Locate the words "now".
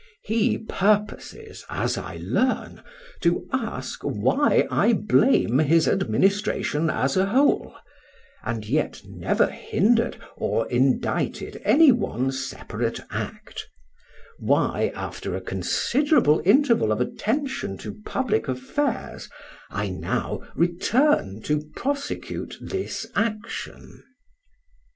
19.89-20.41